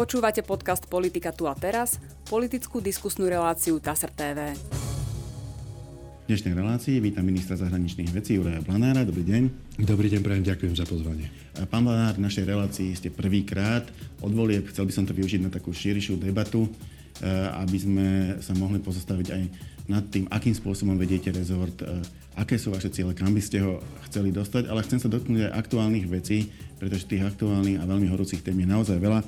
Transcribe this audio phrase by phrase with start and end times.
[0.00, 4.56] Počúvate podcast Politika tu a teraz, politickú diskusnú reláciu TASR TV.
[6.24, 9.04] V dnešnej relácii vítam ministra zahraničných vecí Juraja Blanára.
[9.04, 9.76] Dobrý deň.
[9.84, 11.28] Dobrý deň, prajem, ďakujem za pozvanie.
[11.68, 13.84] Pán Blanár, v našej relácii ste prvýkrát
[14.24, 14.72] od volieb.
[14.72, 18.08] Chcel by som to využiť na takú širšiu debatu, eh, aby sme
[18.40, 19.42] sa mohli pozastaviť aj
[19.84, 22.00] nad tým, akým spôsobom vediete rezort, eh,
[22.40, 25.60] aké sú vaše ciele, kam by ste ho chceli dostať, ale chcem sa dotknúť aj
[25.60, 26.48] aktuálnych vecí,
[26.80, 29.20] pretože tých aktuálnych a veľmi horúcich tém je naozaj veľa.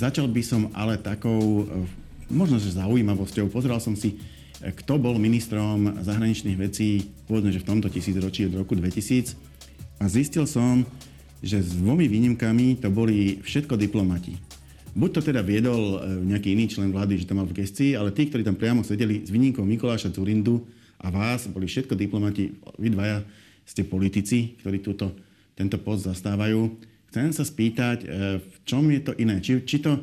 [0.00, 1.84] Začal by som ale takou, eh,
[2.32, 3.52] možno že zaujímavosťou.
[3.52, 8.64] Pozeral som si, eh, kto bol ministrom zahraničných vecí, povedzme, že v tomto tisícročí od
[8.64, 9.36] roku 2000.
[10.00, 10.88] A zistil som,
[11.44, 14.40] že s dvomi výnimkami to boli všetko diplomati.
[14.96, 18.16] Buď to teda viedol eh, nejaký iný člen vlády, že to mal v gestii, ale
[18.16, 20.64] tí, ktorí tam priamo sedeli s výnimkou Mikuláša Turindu
[20.96, 22.48] a vás, boli všetko diplomati.
[22.80, 23.20] Vy dvaja
[23.68, 25.12] ste politici, ktorí túto,
[25.52, 26.88] tento post zastávajú.
[27.10, 29.42] Chcem sa spýtať, e, v čom je to iné?
[29.42, 29.98] Či, či, to,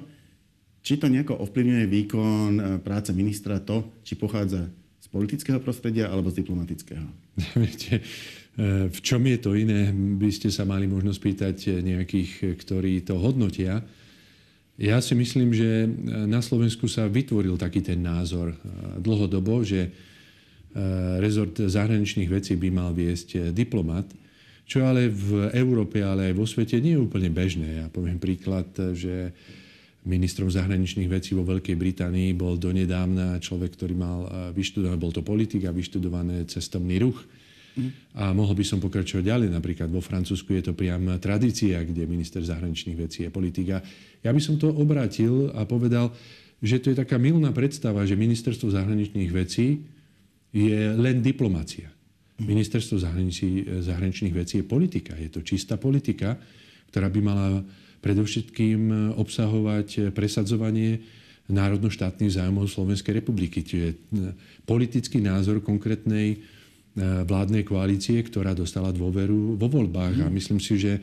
[0.84, 4.68] či to nejako ovplyvňuje výkon e, práce ministra to, či pochádza
[5.00, 7.08] z politického prostredia alebo z diplomatického?
[7.64, 8.04] Viete,
[8.60, 13.16] e, v čom je to iné, by ste sa mali možno spýtať nejakých, ktorí to
[13.16, 13.88] hodnotia.
[14.76, 15.88] Ja si myslím, že
[16.28, 18.54] na Slovensku sa vytvoril taký ten názor
[19.02, 19.90] dlhodobo, že
[21.18, 24.06] rezort zahraničných vecí by mal viesť diplomat
[24.68, 27.82] čo ale v Európe, ale aj vo svete nie je úplne bežné.
[27.82, 29.32] Ja poviem príklad, že
[30.04, 35.64] ministrom zahraničných vecí vo Veľkej Británii bol donedávna človek, ktorý mal vyštudované, bol to politik
[35.68, 37.24] a vyštudované cestovný ruch.
[38.18, 39.54] A mohol by som pokračovať ďalej.
[39.54, 43.86] Napríklad vo Francúzsku je to priam tradícia, kde minister zahraničných vecí je politika.
[44.26, 46.10] Ja by som to obrátil a povedal,
[46.58, 49.86] že to je taká milná predstava, že ministerstvo zahraničných vecí
[50.50, 51.94] je len diplomácia.
[52.38, 53.02] Ministerstvo
[53.82, 55.18] zahraničných vecí je politika.
[55.18, 56.38] Je to čistá politika,
[56.94, 57.66] ktorá by mala
[58.02, 61.02] predovšetkým obsahovať presadzovanie
[61.48, 63.64] národno-štátnych zájmov Slovenskej republiky.
[63.64, 63.96] Čiže e,
[64.68, 66.38] politický názor konkrétnej e,
[67.24, 70.28] vládnej koalície, ktorá dostala dôveru vo voľbách.
[70.28, 71.00] A myslím si, že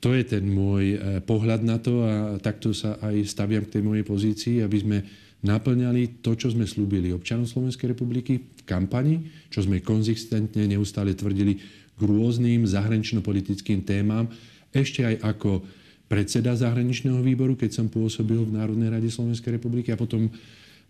[0.00, 3.82] to je ten môj e, pohľad na to a takto sa aj staviam k tej
[3.84, 4.98] mojej pozícii, aby sme
[5.44, 11.60] naplňali to, čo sme slúbili občanom Slovenskej republiky v kampani, čo sme konzistentne neustále tvrdili
[11.94, 14.26] k rôznym zahranično-politickým témam,
[14.74, 15.62] ešte aj ako
[16.10, 20.32] predseda zahraničného výboru, keď som pôsobil v Národnej rade Slovenskej republiky a potom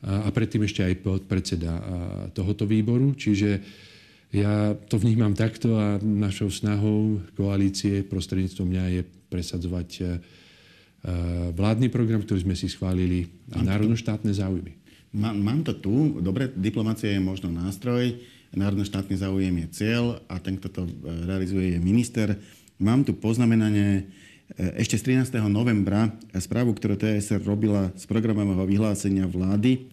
[0.04, 1.72] a predtým ešte aj podpredseda
[2.36, 3.16] tohoto výboru.
[3.16, 3.56] Čiže
[4.36, 10.43] ja to vnímam takto a našou snahou koalície prostredníctvom mňa je presadzovať Eh,
[11.52, 14.72] vládny program, ktorý sme si schválili a národno-štátne záujmy.
[15.14, 16.18] Mám, mám to tu.
[16.18, 18.18] Dobre, diplomácia je možno nástroj,
[18.50, 20.90] národno-štátny záujem je cieľ a ten, kto to eh,
[21.26, 22.34] realizuje, je minister.
[22.82, 24.10] Mám tu poznamenanie
[24.58, 25.38] eh, ešte z 13.
[25.46, 29.86] novembra správu, ktorú TSR robila z programového vyhlásenia vlády.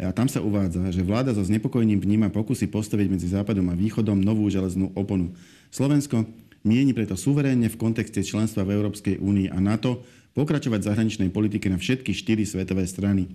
[0.00, 4.16] A tam sa uvádza, že vláda so znepokojením vníma pokusy postaviť medzi Západom a Východom
[4.16, 5.36] novú železnú oponu.
[5.68, 6.24] Slovensko
[6.64, 10.00] mieni preto suverénne v kontexte členstva v Európskej únii a NATO
[10.32, 13.28] pokračovať v zahraničnej politike na všetky štyri svetové strany.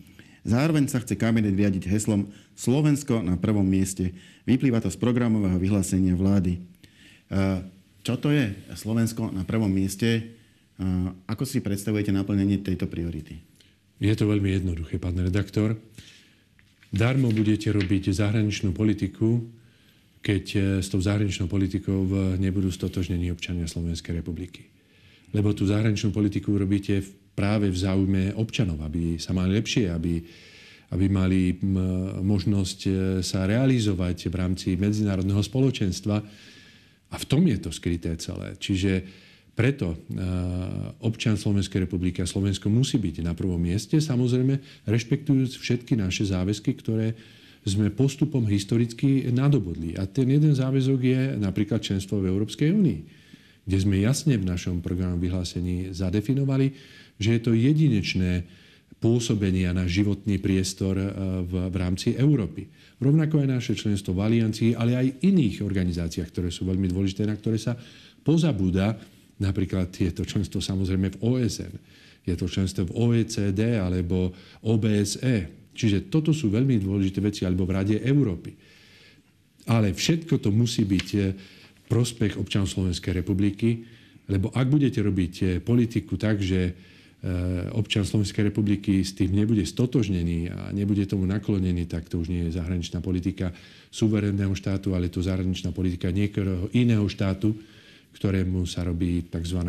[0.47, 4.15] Zároveň sa chce kabinet riadiť heslom Slovensko na prvom mieste.
[4.47, 6.63] Vyplýva to z programového vyhlásenia vlády.
[8.01, 10.39] Čo to je Slovensko na prvom mieste?
[11.27, 13.43] Ako si predstavujete naplnenie tejto priority?
[13.97, 15.75] Je to veľmi jednoduché, pán redaktor.
[16.93, 19.43] Darmo budete robiť zahraničnú politiku,
[20.23, 22.07] keď e, s tou zahraničnou politikou
[22.39, 24.76] nebudú stotožnení občania Slovenskej republiky
[25.35, 27.03] lebo tú zahraničnú politiku robíte
[27.37, 30.23] práve v záujme občanov, aby sa mali lepšie, aby,
[30.95, 31.53] aby mali
[32.25, 36.17] možnosť e, sa realizovať v rámci medzinárodného spoločenstva.
[37.07, 38.57] A v tom je to skryté celé.
[38.57, 39.05] Čiže
[39.53, 39.97] preto e,
[41.05, 46.73] občan Slovenskej republiky a Slovensko musí byť na prvom mieste, samozrejme rešpektujúc všetky naše záväzky,
[46.73, 47.13] ktoré
[47.67, 49.93] sme postupom historicky nadobudli.
[49.99, 53.26] A ten jeden záväzok je napríklad členstvo v Európskej únii
[53.67, 56.71] kde sme jasne v našom programu vyhlásení zadefinovali,
[57.19, 58.47] že je to jedinečné
[58.97, 61.05] pôsobenie na životný priestor e,
[61.45, 62.65] v, v rámci Európy.
[62.97, 67.37] Rovnako aj naše členstvo v Aliancii, ale aj iných organizáciách, ktoré sú veľmi dôležité, na
[67.37, 67.77] ktoré sa
[68.25, 68.97] pozabúda.
[69.37, 71.73] Napríklad je to členstvo samozrejme v OSN,
[72.25, 74.33] je to členstvo v OECD alebo
[74.65, 75.69] OBSE.
[75.77, 78.49] Čiže toto sú veľmi dôležité veci, alebo v Rade Európy.
[79.69, 81.21] Ale všetko to musí byť e,
[81.87, 83.83] prospech občanov Slovenskej republiky,
[84.27, 86.75] lebo ak budete robiť eh, politiku tak, že eh,
[87.73, 92.47] občan Slovenskej republiky s tým nebude stotožnený a nebude tomu naklonený, tak to už nie
[92.47, 93.55] je zahraničná politika
[93.87, 97.55] suverénneho štátu, ale to zahraničná politika niektorého iného štátu,
[98.17, 99.61] ktorému sa robí tzv.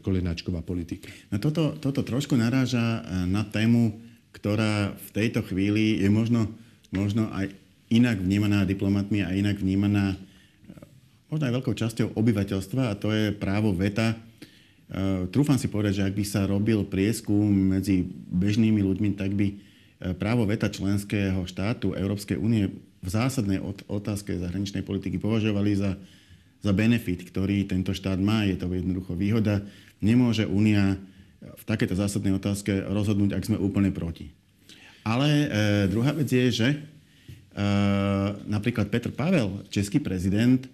[0.00, 1.12] kolenáčková politika.
[1.28, 3.92] No toto, toto trošku naráža e, na tému,
[4.32, 6.48] ktorá v tejto chvíli je možno,
[6.88, 7.52] možno aj
[7.92, 10.16] inak vnímaná diplomatmi a inak vnímaná
[11.28, 14.14] možno aj veľkou časťou obyvateľstva a to je právo veta.
[14.14, 14.16] E,
[15.28, 19.48] trúfam si povedať, že ak by sa robil prieskum medzi bežnými ľuďmi, tak by
[20.20, 22.68] právo veta členského štátu Európskej únie
[23.00, 23.56] v zásadnej
[23.88, 25.96] otázke zahraničnej politiky považovali za
[26.64, 28.48] za benefit, ktorý tento štát má.
[28.48, 29.60] Je to jednoducho výhoda.
[30.00, 30.96] Nemôže Únia
[31.44, 34.32] v takéto zásadnej otázke rozhodnúť, ak sme úplne proti.
[35.04, 35.46] Ale e,
[35.92, 36.76] druhá vec je, že e,
[38.48, 40.68] napríklad Petr Pavel, český prezident, e,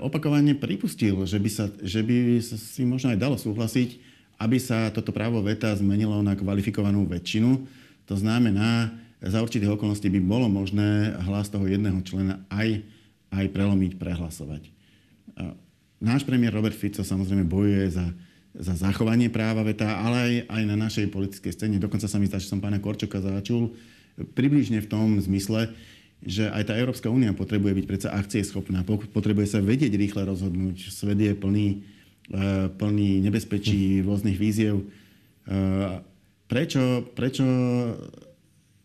[0.00, 4.00] opakovane pripustil, že by, sa, že by si možno aj dalo súhlasiť,
[4.38, 7.66] aby sa toto právo veta zmenilo na kvalifikovanú väčšinu.
[8.08, 12.80] To znamená, za určitých okolností by bolo možné hlas toho jedného člena aj,
[13.34, 14.70] aj prelomiť, prehlasovať.
[15.98, 18.06] Náš premiér Robert Fico samozrejme bojuje za,
[18.54, 21.82] za zachovanie práva veta, ale aj, aj na našej politickej scéne.
[21.82, 23.74] Dokonca sa mi zdá, že som pána Korčoka začul
[24.38, 25.74] približne v tom zmysle,
[26.22, 28.10] že aj tá Európska únia potrebuje byť predsa
[28.42, 30.90] schopná, potrebuje sa vedieť rýchle rozhodnúť.
[30.90, 31.76] Svet je plný, e,
[32.74, 34.82] plný nebezpečí, rôznych víziev.
[34.82, 34.84] E,
[36.50, 37.46] prečo, prečo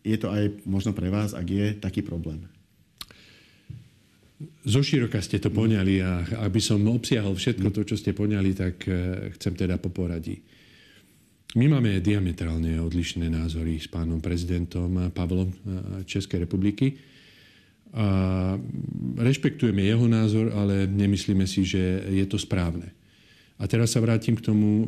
[0.04, 2.46] je to aj možno pre vás, ak je taký problém?
[4.64, 9.32] Zoširoka ste to poňali a aby som obsiahol všetko to, čo ste poňali, tak eh,
[9.36, 10.44] chcem teda po poradí.
[11.54, 15.54] My máme diametrálne odlišné názory s pánom prezidentom Pavlom
[16.02, 16.98] Českej republiky.
[17.94, 18.06] A
[19.22, 22.90] rešpektujeme jeho názor, ale nemyslíme si, že je to správne.
[23.54, 24.86] A teraz sa vrátim k tomu eh,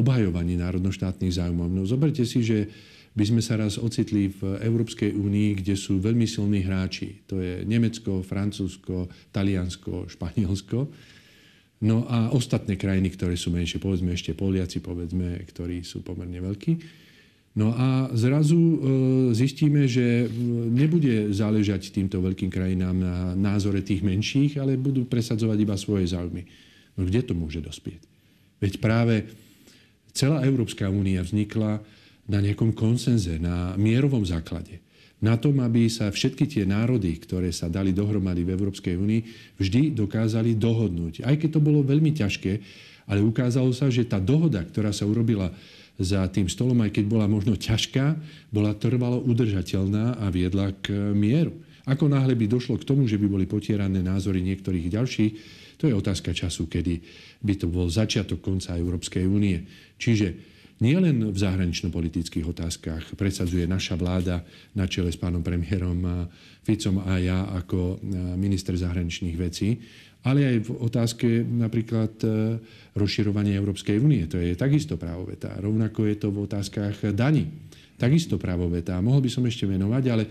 [0.00, 1.68] obhajovaní národnoštátnych záujmov.
[1.68, 2.72] No zoberte si, že
[3.16, 7.24] by sme sa raz ocitli v Európskej únii, kde sú veľmi silní hráči.
[7.32, 10.88] To je Nemecko, Francúzsko, Taliansko, Španielsko.
[11.80, 16.72] No a ostatné krajiny, ktoré sú menšie, povedzme ešte Poliaci, povedzme, ktorí sú pomerne veľkí.
[17.56, 18.78] No a zrazu e,
[19.32, 20.28] zistíme, že
[20.68, 26.44] nebude záležať týmto veľkým krajinám na názore tých menších, ale budú presadzovať iba svoje záujmy.
[27.00, 28.04] No kde to môže dospieť?
[28.60, 29.24] Veď práve
[30.12, 31.80] celá Európska únia vznikla
[32.28, 34.84] na nejakom konsenze, na mierovom základe.
[35.24, 39.20] Na tom, aby sa všetky tie národy, ktoré sa dali dohromady v Európskej únii,
[39.56, 41.24] vždy dokázali dohodnúť.
[41.24, 42.52] Aj keď to bolo veľmi ťažké,
[43.08, 45.48] ale ukázalo sa, že tá dohoda, ktorá sa urobila
[45.96, 48.16] za tým stolom, aj keď bola možno ťažká,
[48.52, 51.56] bola trvalo udržateľná a viedla k mieru.
[51.86, 55.32] Ako náhle by došlo k tomu, že by boli potierané názory niektorých ďalších,
[55.76, 57.04] to je otázka času, kedy
[57.44, 59.60] by to bol začiatok konca Európskej únie.
[60.00, 66.28] Čiže nielen v zahranično-politických otázkach presadzuje naša vláda na čele s pánom premiérom
[66.64, 68.00] Ficom a ja ako
[68.36, 69.78] minister zahraničných vecí,
[70.26, 72.58] ale aj v otázke napríklad e,
[72.98, 74.26] rozširovania Európskej únie.
[74.26, 75.54] To je takisto právo veta.
[75.54, 77.46] Rovnako je to v otázkach daní.
[77.94, 78.98] Takisto právo veta.
[78.98, 80.24] Mohol by som ešte venovať, ale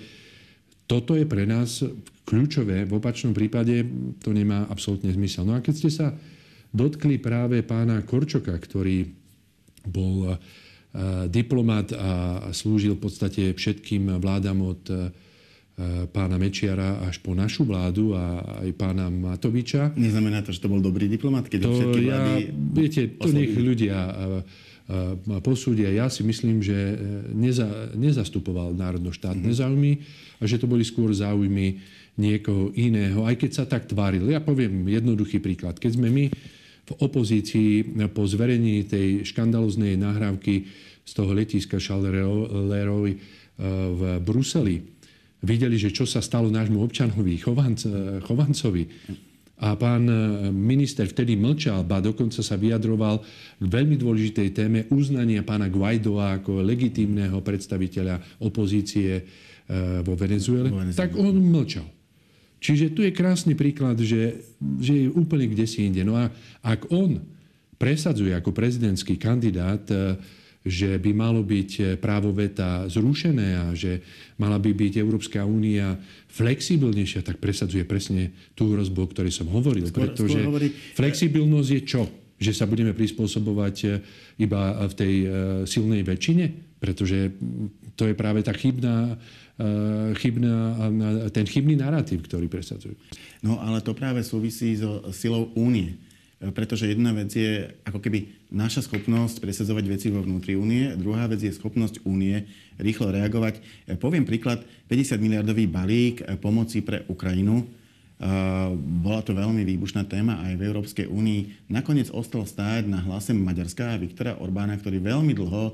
[0.84, 1.80] toto je pre nás
[2.28, 2.84] kľúčové.
[2.84, 3.88] V opačnom prípade
[4.20, 5.48] to nemá absolútne zmysel.
[5.48, 6.08] No a keď ste sa
[6.76, 9.08] dotkli práve pána Korčoka, ktorý
[9.88, 10.38] bol eh,
[11.32, 12.12] diplomat a
[12.52, 14.84] slúžil v podstate všetkým vládam od
[16.16, 19.92] pána Mečiara až po našu vládu a aj pána Matoviča.
[20.00, 23.52] Neznamená to, že to bol dobrý diplomat, keď to všetky vlády ja, Viete, to nech
[23.52, 25.92] ľudia eh, posúdia.
[25.92, 26.78] Ja si myslím, že
[27.36, 29.62] neza, nezastupoval národno-štátne mm-hmm.
[29.68, 29.92] záujmy
[30.40, 31.84] a že to boli skôr záujmy
[32.16, 34.32] niekoho iného, aj keď sa tak tváril.
[34.32, 35.76] Ja poviem jednoduchý príklad.
[35.76, 36.26] Keď sme my
[36.86, 40.72] v opozícii po zverejnení tej škandaloznej nahrávky
[41.04, 43.20] z toho letiska Charlerovi eh,
[43.92, 44.95] v Bruseli
[45.46, 48.84] videli, že čo sa stalo nášmu občanovi Chovanc, eh, Chovancovi.
[49.62, 50.18] A pán eh,
[50.52, 53.22] minister vtedy mlčal, ba dokonca sa vyjadroval
[53.62, 59.22] k veľmi dôležitej téme uznania pána Guaidoa ako legitímneho predstaviteľa opozície
[60.06, 60.70] vo Venezuele.
[60.94, 61.90] Tak on mlčal.
[62.62, 64.46] Čiže tu je krásny príklad, že,
[64.78, 66.06] že je úplne kde si inde.
[66.06, 66.30] No a
[66.62, 67.18] ak on
[67.82, 69.82] presadzuje ako prezidentský kandidát,
[70.66, 74.02] že by malo byť e, právo veta zrušené a že
[74.42, 75.94] mala by byť Európska únia
[76.34, 79.86] flexibilnejšia, tak presadzuje presne tú hrozbu, o ktorej som hovoril.
[79.86, 80.74] Skôr, pretože skôr hovorí...
[80.98, 82.04] flexibilnosť je čo?
[82.36, 83.88] Že sa budeme prispôsobovať e,
[84.42, 85.14] iba v tej
[85.70, 86.78] silnej väčšine?
[86.82, 87.32] Pretože
[87.96, 89.16] to je práve tá chybná
[90.20, 90.76] chybná,
[91.32, 92.92] ten chybný narratív, ktorý presadzujú.
[93.40, 95.96] No ale to práve súvisí so silou únie.
[96.42, 101.26] Eh, pretože jedna vec je ako keby naša schopnosť presadzovať veci vo vnútri únie, druhá
[101.32, 102.44] vec je schopnosť únie
[102.76, 103.60] rýchlo reagovať.
[103.60, 107.86] Eh, poviem príklad, 50 miliardový balík pomoci pre Ukrajinu
[109.04, 111.68] bola to veľmi výbušná téma aj v Európskej únii.
[111.68, 115.74] Nakoniec ostal stáť na hlase Maďarska a Viktora Orbána, ktorý veľmi dlho e,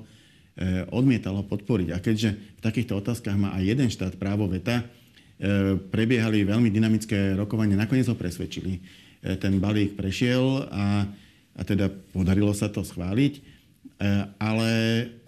[0.90, 1.94] odmietalo podporiť.
[1.94, 4.86] A keďže v takýchto otázkach má aj jeden štát právo veta, e,
[5.94, 8.82] prebiehali veľmi dynamické rokovanie, nakoniec ho presvedčili.
[9.22, 11.06] E, ten balík prešiel a,
[11.56, 13.62] a teda podarilo sa to schváliť.
[14.42, 14.74] Ale,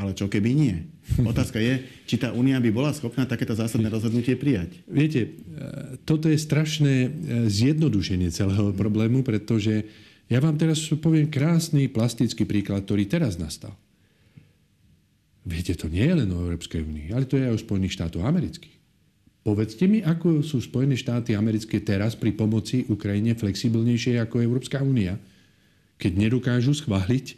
[0.01, 0.73] ale čo keby nie?
[1.31, 4.81] Otázka je, či tá únia by bola schopná takéto zásadné rozhodnutie prijať.
[4.87, 5.29] Viete, e,
[6.07, 7.09] toto je strašné e,
[7.51, 9.85] zjednodušenie celého problému, pretože
[10.31, 13.75] ja vám teraz poviem krásny plastický príklad, ktorý teraz nastal.
[15.43, 18.23] Viete, to nie je len o Európskej únii, ale to je aj o Spojených štátoch
[18.23, 18.82] amerických.
[19.43, 25.19] Povedzte mi, ako sú Spojené štáty americké teraz pri pomoci Ukrajine flexibilnejšie ako Európska únia,
[25.99, 27.35] keď nedokážu schváliť e,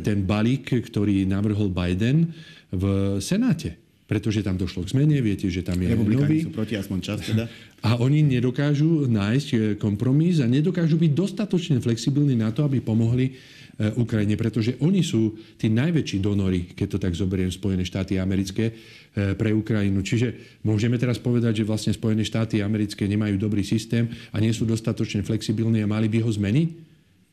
[0.00, 2.32] ten balík, ktorý navrhol Biden,
[2.72, 2.84] v
[3.20, 3.76] Senáte.
[4.06, 6.46] Pretože tam došlo k zmene, viete, že tam je nový.
[6.46, 7.50] sú proti, aspoň čas teda.
[7.82, 13.36] A oni nedokážu nájsť e, kompromis a nedokážu byť dostatočne flexibilní na to, aby pomohli
[13.76, 19.36] Ukrajine, pretože oni sú tí najväčší donory, keď to tak zoberiem, Spojené štáty americké e,
[19.36, 20.00] pre Ukrajinu.
[20.00, 24.64] Čiže môžeme teraz povedať, že vlastne Spojené štáty americké nemajú dobrý systém a nie sú
[24.64, 26.68] dostatočne flexibilní a mali by ho zmeniť?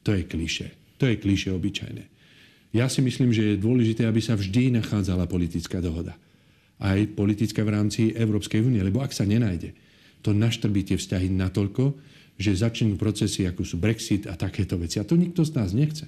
[0.04, 1.00] To je kliše.
[1.00, 2.04] To je kliše obyčajné.
[2.76, 6.20] Ja si myslím, že je dôležité, aby sa vždy nachádzala politická dohoda.
[6.76, 9.72] Aj politická v rámci Európskej únie, lebo ak sa nenájde,
[10.20, 11.96] to naštrbí tie vzťahy natoľko,
[12.36, 15.00] že začnú procesy, ako sú Brexit a takéto veci.
[15.00, 16.04] A to nikto z nás nechce.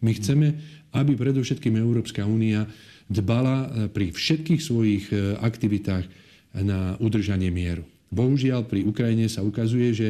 [0.00, 0.56] My chceme,
[0.96, 2.66] aby predovšetkým Európska únia
[3.06, 6.06] dbala eh, pri všetkých svojich eh, aktivitách
[6.50, 7.86] na udržanie mieru.
[8.10, 10.08] Bohužiaľ, pri Ukrajine sa ukazuje, že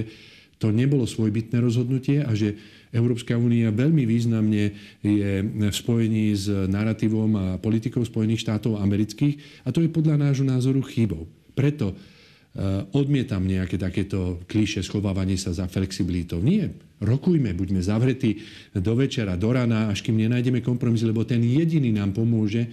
[0.61, 2.57] to nebolo svojbytné rozhodnutie a že
[2.93, 9.73] Európska únia veľmi významne je v spojení s narratívom a politikou Spojených štátov amerických a
[9.73, 11.25] to je podľa nášho názoru chybou.
[11.57, 12.20] Preto e,
[12.91, 16.43] odmietam nejaké takéto klíše schovávanie sa za flexibilitou.
[16.43, 18.43] Nie, rokujme, buďme zavretí
[18.75, 22.67] do večera, do rana, až kým nenájdeme kompromis, lebo ten jediný nám pomôže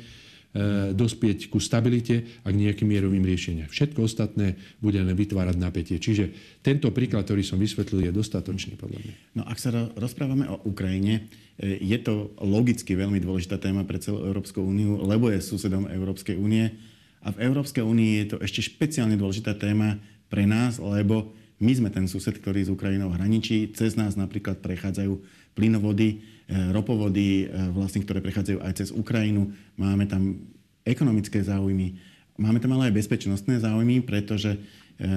[0.58, 3.70] E, dospieť ku stabilite a k nejakým mierovým riešeniam.
[3.70, 6.02] Všetko ostatné bude len vytvárať napätie.
[6.02, 6.34] Čiže
[6.66, 9.14] tento príklad, ktorý som vysvetlil, je dostatočný podľa mňa.
[9.38, 11.30] No ak sa rozprávame o Ukrajine,
[11.62, 16.40] e, je to logicky veľmi dôležitá téma pre celú Európsku úniu, lebo je susedom Európskej
[16.40, 16.74] únie.
[17.22, 19.98] A v Európskej únii je to ešte špeciálne dôležitá téma
[20.28, 23.74] pre nás, lebo my sme ten sused, ktorý s Ukrajinou hraničí.
[23.74, 25.18] Cez nás napríklad prechádzajú
[25.58, 29.50] plynovody, e, ropovody, e, vlastne, ktoré prechádzajú aj cez Ukrajinu.
[29.74, 30.38] Máme tam
[30.86, 31.98] ekonomické záujmy,
[32.38, 34.60] máme tam ale aj bezpečnostné záujmy, pretože e,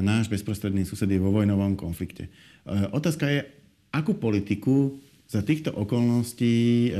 [0.00, 2.32] náš bezprostredný sused je vo vojnovom konflikte.
[2.92, 3.40] Otázka je,
[3.92, 4.96] akú politiku
[5.28, 6.92] za týchto okolností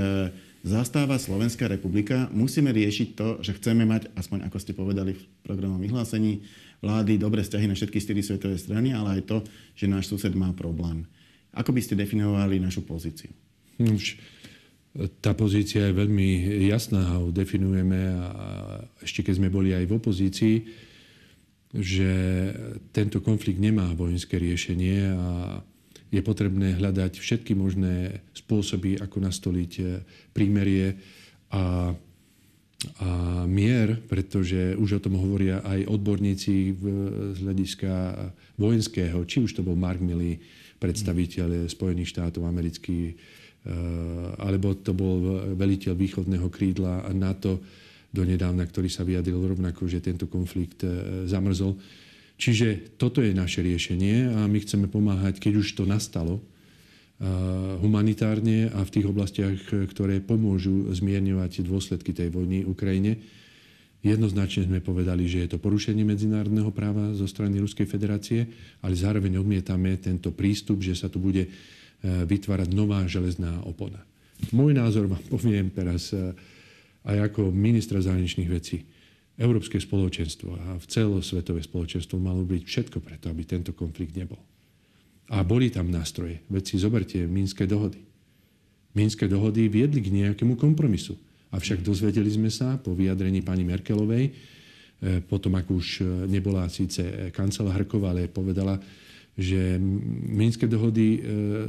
[0.61, 2.29] zastáva Slovenská republika.
[2.33, 6.45] Musíme riešiť to, že chceme mať, aspoň ako ste povedali v programom vyhlásení,
[6.85, 9.38] vlády dobré vzťahy na všetky štyri svetové strany, ale aj to,
[9.76, 11.09] že náš sused má problém.
[11.57, 13.33] Ako by ste definovali našu pozíciu?
[13.81, 14.21] Už
[15.23, 18.26] tá pozícia je veľmi jasná a definujeme a
[19.00, 20.57] ešte keď sme boli aj v opozícii,
[21.71, 22.11] že
[22.90, 25.29] tento konflikt nemá vojenské riešenie a
[26.11, 29.73] je potrebné hľadať všetky možné spôsoby, ako nastoliť
[30.35, 30.99] prímerie
[31.55, 33.11] a, a
[33.47, 36.75] mier, pretože už o tom hovoria aj odborníci
[37.35, 37.93] z hľadiska
[38.59, 40.43] vojenského, či už to bol Mark Milley,
[40.81, 43.17] predstaviteľ Spojených štátov amerických, eh,
[44.40, 47.61] alebo to bol veliteľ východného krídla NATO
[48.11, 51.76] donedávna, ktorý sa vyjadril rovnako, že tento konflikt eh, zamrzol.
[52.40, 56.40] Čiže toto je naše riešenie a my chceme pomáhať, keď už to nastalo,
[57.85, 59.61] humanitárne a v tých oblastiach,
[59.92, 63.12] ktoré pomôžu zmierňovať dôsledky tej vojny v Ukrajine
[64.00, 68.49] Jednoznačne sme povedali, že je to porušenie medzinárodného práva zo strany Ruskej federácie,
[68.80, 71.50] ale zároveň odmietame tento prístup, že sa tu bude e,
[72.25, 74.00] vytvárať nová železná opona.
[74.56, 76.32] Môj názor vám poviem teraz e,
[77.04, 78.88] aj ako ministra zahraničných vecí.
[79.40, 84.38] Európske spoločenstvo a v celosvetové spoločenstvo malo byť všetko preto, aby tento konflikt nebol.
[85.32, 86.44] A boli tam nástroje.
[86.52, 88.04] Veď zoberte Minské dohody.
[88.92, 91.16] Minské dohody viedli k nejakému kompromisu
[91.50, 94.32] Avšak dozvedeli sme sa po vyjadrení pani Merkelovej, e,
[95.26, 97.02] potom ako už e, nebola síce
[97.35, 98.78] kancelárková, ale povedala,
[99.35, 99.75] že
[100.30, 101.20] Minské dohody e,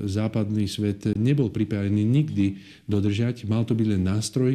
[0.06, 3.50] západný svet nebol pripravený nikdy dodržať.
[3.50, 4.54] Mal to byť len nástroj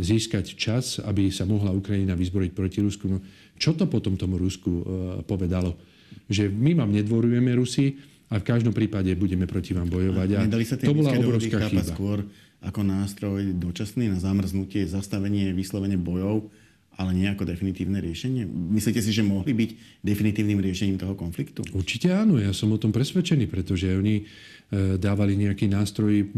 [0.00, 3.08] získať čas, aby sa mohla Ukrajina vyzbrojiť proti Rusku.
[3.08, 3.18] No,
[3.60, 4.84] čo to potom tomu Rusku
[5.28, 5.76] povedalo?
[6.28, 7.96] Že my vám nedvorujeme Rusi
[8.32, 10.28] a v každom prípade budeme proti vám bojovať.
[10.36, 11.84] A, a to bola obrovská chyba.
[11.84, 12.24] Skôr
[12.62, 16.48] ako nástroj dočasný na zamrznutie, zastavenie, vyslovenie bojov
[17.00, 18.44] ale nie ako definitívne riešenie?
[18.48, 19.70] Myslíte si, že mohli byť
[20.04, 21.64] definitívnym riešením toho konfliktu?
[21.72, 24.24] Určite áno, ja som o tom presvedčený, pretože oni e,
[25.00, 26.28] dávali nejaký nástroj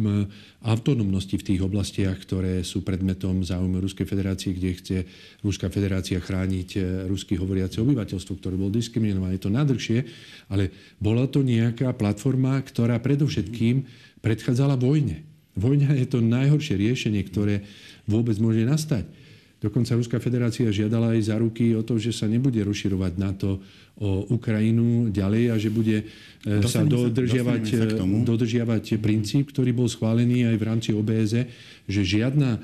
[0.62, 4.96] autonómnosti v tých oblastiach, ktoré sú predmetom záujmu Ruskej federácie, kde chce
[5.42, 6.80] Ruská federácia chrániť e,
[7.10, 9.36] ruský hovoriace obyvateľstvo, ktoré bolo diskriminované.
[9.36, 10.06] Je to nadrhšie,
[10.54, 10.70] ale
[11.02, 13.82] bola to nejaká platforma, ktorá predovšetkým
[14.22, 15.26] predchádzala vojne.
[15.58, 17.66] Vojna je to najhoršie riešenie, ktoré
[18.06, 19.23] vôbec môže nastať.
[19.64, 23.64] Dokonca Ruská federácia žiadala aj za ruky o to, že sa nebude rozširovať NATO
[23.96, 26.04] o Ukrajinu ďalej a že bude
[26.44, 30.90] e, Dostaneme sa dodržiavať, sa, sa e, dodržiavať princíp, ktorý bol schválený aj v rámci
[30.92, 31.48] OBS,
[31.88, 32.60] že žiadna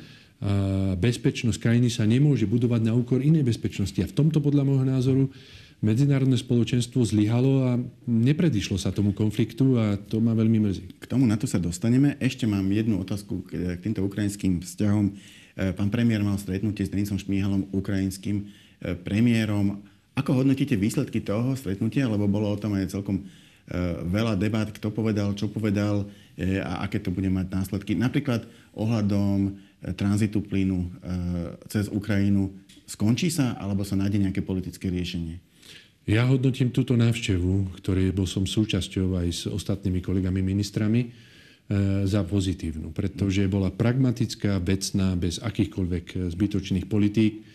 [0.97, 4.01] bezpečnosť krajiny sa nemôže budovať na úkor inej bezpečnosti.
[4.01, 5.25] A v tomto podľa môjho názoru
[5.81, 7.71] medzinárodné spoločenstvo zlyhalo a
[8.05, 11.01] nepredišlo sa tomu konfliktu a to ma veľmi mrzí.
[11.01, 12.21] K tomu na to sa dostaneme.
[12.21, 15.05] Ešte mám jednu otázku k týmto ukrajinským vzťahom.
[15.09, 15.13] E,
[15.73, 18.45] pán premiér mal stretnutie s Denisom Šmíhalom, ukrajinským e,
[18.93, 19.81] premiérom.
[20.21, 22.13] Ako hodnotíte výsledky toho stretnutia?
[22.13, 23.25] Lebo bolo o tom aj celkom e,
[24.05, 26.07] veľa debát, kto povedal, čo povedal
[26.41, 27.93] a aké to bude mať následky.
[27.93, 29.61] Napríklad ohľadom
[29.93, 30.89] tranzitu plynu
[31.69, 32.57] cez Ukrajinu.
[32.89, 35.50] Skončí sa, alebo sa nájde nejaké politické riešenie?
[36.11, 41.31] Ja hodnotím túto návštevu, ktorej bol som súčasťou aj s ostatnými kolegami ministrami,
[41.71, 47.47] E, za pozitívnu, pretože bola pragmatická, vecná, bez akýchkoľvek e, zbytočných politík.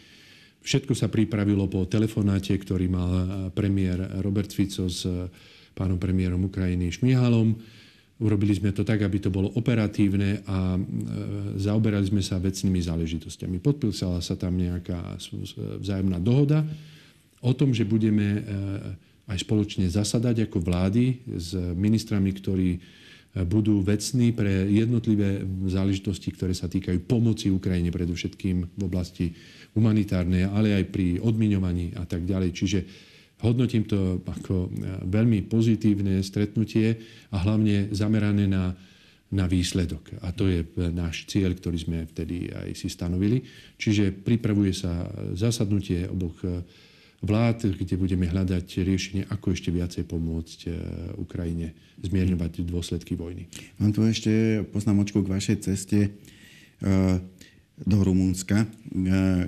[0.63, 5.03] Všetko sa pripravilo po telefonáte, ktorý mal e, premiér Robert Fico s
[5.75, 7.59] pánom premiérom Ukrajiny Šmihalom.
[8.23, 10.79] Urobili sme to tak, aby to bolo operatívne a
[11.59, 13.59] zaoberali sme sa vecnými záležitostiami.
[13.59, 15.19] Podpísala sa tam nejaká
[15.83, 16.63] vzájomná dohoda
[17.41, 18.43] o tom, že budeme
[19.25, 22.69] aj spoločne zasadať ako vlády s ministrami, ktorí
[23.43, 29.35] budú vecní pre jednotlivé záležitosti, ktoré sa týkajú pomoci Ukrajine, predovšetkým v oblasti
[29.75, 32.49] humanitárnej, ale aj pri odmiňovaní a tak ďalej.
[32.55, 32.79] Čiže
[33.43, 34.71] hodnotím to ako
[35.11, 36.95] veľmi pozitívne stretnutie
[37.35, 38.71] a hlavne zamerané na,
[39.35, 40.15] na výsledok.
[40.23, 40.63] A to je
[40.95, 43.43] náš cieľ, ktorý sme vtedy aj si stanovili.
[43.75, 46.39] Čiže pripravuje sa zasadnutie oboch
[47.23, 50.69] vlád, kde budeme hľadať riešenie, ako ešte viacej pomôcť e,
[51.15, 51.71] Ukrajine
[52.03, 53.47] zmierňovať dôsledky vojny.
[53.79, 56.09] Mám tu ešte poznámočku k vašej ceste e,
[57.79, 58.63] do Rumunska.
[58.63, 58.67] E,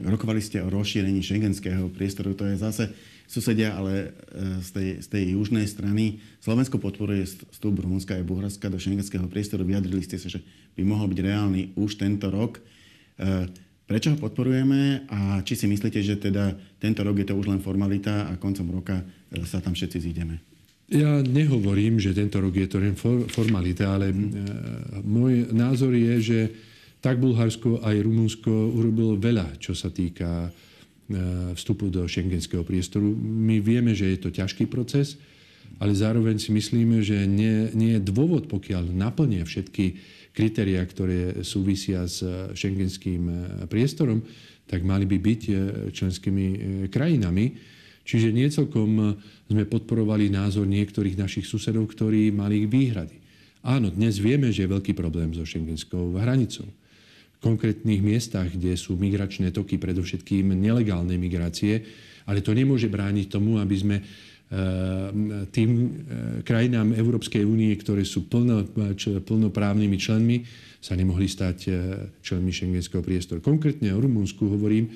[0.08, 2.34] rokovali ste o rozšírení šengenského priestoru.
[2.34, 2.84] To je zase
[3.28, 4.16] susedia, ale
[4.64, 6.24] z tej, z tej južnej strany.
[6.40, 9.68] Slovensko podporuje vstup Rumunska a Bulharska do šengenského priestoru.
[9.68, 10.40] Vyjadrili ste sa, že
[10.80, 12.64] by mohol byť reálny už tento rok.
[13.88, 17.64] Prečo ho podporujeme a či si myslíte, že teda tento rok je to už len
[17.64, 20.44] formalita a koncom roka e, sa tam všetci zídeme?
[20.92, 22.96] Ja nehovorím, že tento rok je to len
[23.32, 25.04] formalita, ale hmm.
[25.04, 26.40] môj názor je, že
[27.00, 30.52] tak Bulharsko aj Rumunsko urobilo veľa, čo sa týka e,
[31.56, 33.08] vstupu do šengenského priestoru.
[33.20, 35.16] My vieme, že je to ťažký proces,
[35.78, 39.86] ale zároveň si myslíme, že nie, nie je dôvod, pokiaľ naplnia všetky
[40.38, 42.22] kritériá, ktoré súvisia s
[42.54, 44.22] šengenským eh, priestorom,
[44.70, 45.56] tak mali by byť eh,
[45.90, 46.60] členskými eh,
[46.94, 47.76] krajinami.
[48.08, 49.20] Čiže nie celkom
[49.52, 53.20] sme podporovali názor niektorých našich susedov, ktorí mali ich výhrady.
[53.68, 56.64] Áno, dnes vieme, že je veľký problém so šengenskou hranicou.
[57.36, 61.84] V konkrétnych miestach, kde sú migračné toky, predovšetkým nelegálne migrácie,
[62.24, 63.98] ale to nemôže brániť tomu, aby sme
[65.52, 65.90] tým eh,
[66.48, 68.64] krajinám Európskej únie, ktoré sú plno,
[69.28, 70.38] plnoprávnymi členmi,
[70.80, 71.76] sa nemohli stať eh,
[72.24, 73.44] členmi šengenského priestoru.
[73.44, 74.88] Konkrétne o Rumunsku hovorím,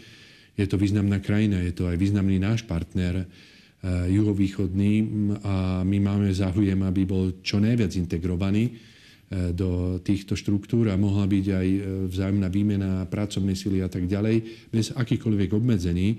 [0.55, 3.23] je to významná krajina, je to aj významný náš partner
[3.81, 4.93] juhovýchodný
[5.41, 8.77] a my máme záujem, aby bol čo najviac integrovaný
[9.57, 11.67] do týchto štruktúr a mohla byť aj
[12.13, 16.13] vzájomná výmena pracovnej sily a tak ďalej, bez akýchkoľvek obmedzení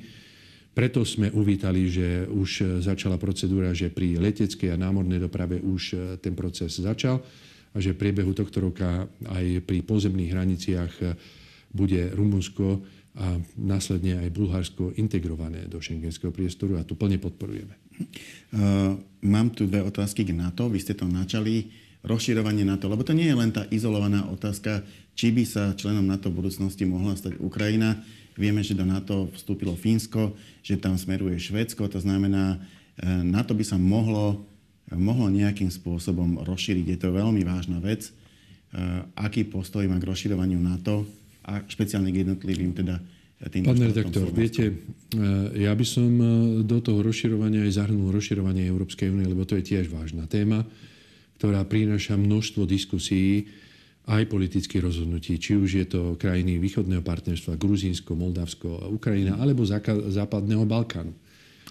[0.72, 5.96] preto sme uvítali, že už začala procedúra, že pri leteckej a námornej doprave už e,
[6.16, 7.20] ten proces začal
[7.72, 11.04] a že v priebehu tohto roka aj pri pozemných hraniciach e,
[11.72, 12.80] bude Rumunsko
[13.12, 17.76] a následne aj Bulharsko integrované do šengenského priestoru a tu plne podporujeme.
[19.28, 20.72] Mám tu dve otázky k NATO.
[20.72, 21.68] Vy ste to načali.
[22.02, 24.82] Rozširovanie NATO, lebo to nie je len tá izolovaná otázka,
[25.14, 27.94] či by sa členom NATO v budúcnosti mohla stať Ukrajina.
[28.32, 30.32] Vieme, že do NATO vstúpilo Fínsko,
[30.64, 32.56] že tam smeruje Švédsko, to znamená,
[32.96, 34.40] e, NATO by sa mohlo,
[34.88, 36.96] mohlo nejakým spôsobom rozšíriť.
[36.96, 38.08] Je to veľmi vážna vec.
[38.08, 38.12] E,
[39.20, 41.04] aký postoj má k rozširovaniu NATO
[41.44, 42.96] a špeciálne k jednotlivým teda
[43.42, 44.70] tým Pán redaktor, viete,
[45.18, 45.24] e,
[45.66, 46.08] ja by som
[46.62, 50.62] do toho rozširovania aj zahrnul rozširovanie Európskej únie, lebo to je tiež vážna téma,
[51.42, 53.50] ktorá prináša množstvo diskusí
[54.02, 60.66] aj politických rozhodnutí, či už je to krajiny východného partnerstva, Gruzínsko, Moldavsko, Ukrajina, alebo západného
[60.66, 61.14] Balkánu.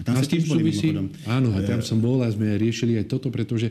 [0.01, 0.95] Tam a s tým súvisí,
[1.27, 3.67] áno, a tam som bol a sme riešili aj toto, pretože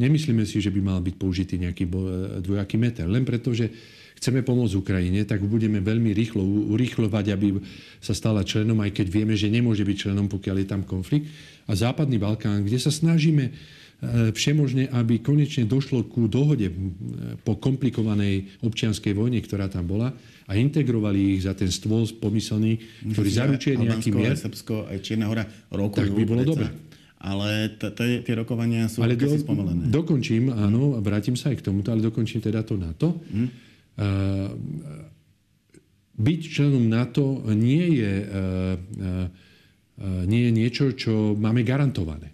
[0.00, 1.84] nemyslíme si, že by mal byť použitý nejaký
[2.40, 3.04] dvojaký meter.
[3.04, 3.68] Len preto, že
[4.16, 6.40] chceme pomôcť Ukrajine, tak budeme veľmi rýchlo
[6.72, 7.60] urýchlovať, aby
[8.00, 11.28] sa stala členom, aj keď vieme, že nemôže byť členom, pokiaľ je tam konflikt.
[11.68, 16.66] A Západný Balkán, kde sa snažíme E, všemožne, aby konečne došlo ku dohode
[17.46, 20.10] po komplikovanej občianskej vojne, ktorá tam bola
[20.50, 22.82] a integrovali ich za ten stôl pomyselný,
[23.14, 24.34] ktorý zaručuje nejaký mier.
[24.34, 26.02] Srbsko, aj Čierna hora rokujú.
[26.02, 26.66] Tak by bolo dobre.
[27.22, 29.86] Ale tie rokovania sú ale do, spomalené.
[29.86, 33.22] Dokončím, áno, vrátim sa aj k tomuto, ale dokončím teda to NATO.
[33.30, 33.46] Hmm.
[33.94, 34.50] Uh,
[36.18, 42.31] byť členom NATO nie je, uh, uh, nie je niečo, čo máme garantované.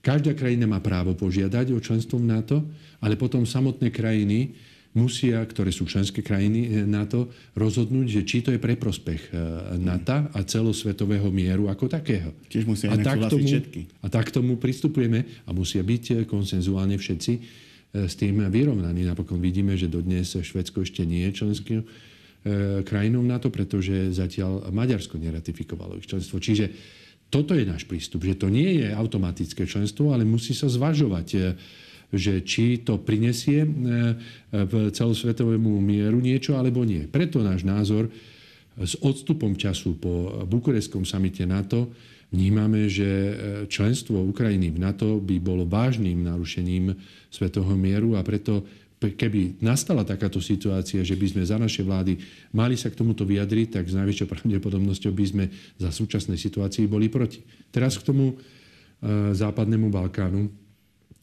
[0.00, 2.64] Každá krajina má právo požiadať o členstvo v NATO,
[3.04, 4.56] ale potom samotné krajiny
[4.90, 9.36] musia, ktoré sú členské krajiny eh, NATO, rozhodnúť, že či to je pre prospech eh,
[9.78, 12.34] NATO a celosvetového mieru ako takého.
[12.50, 14.02] Tiež musia a tak tomu, všetky.
[14.02, 17.32] A tak tomu pristupujeme a musia byť eh, konsenzuálne všetci
[17.90, 19.02] s tým vyrovnaní.
[19.02, 21.82] Napokon vidíme, že dodnes Švedsko ešte nie je členským
[22.86, 26.38] krajinou NATO, pretože zatiaľ Maďarsko neratifikovalo ich členstvo.
[26.38, 26.70] Čiže
[27.30, 31.40] toto je náš prístup, že to nie je automatické členstvo, ale musí sa zvažovať, e,
[32.10, 33.68] že či to prinesie e,
[34.50, 37.06] v celosvetovému mieru niečo alebo nie.
[37.06, 38.10] Preto náš názor
[38.74, 41.90] s odstupom času po bukurestskom samite NATO
[42.34, 43.32] vnímame, že e,
[43.66, 46.94] členstvo Ukrajiny v NATO by bolo vážnym narušením
[47.30, 48.66] svetového mieru a preto
[49.00, 52.20] keby nastala takáto situácia, že by sme za naše vlády
[52.52, 55.44] mali sa k tomuto vyjadriť, tak s najväčšou pravdepodobnosťou by sme
[55.80, 57.40] za súčasnej situácii boli proti.
[57.72, 58.36] Teraz k tomu e,
[59.32, 60.52] západnému Balkánu.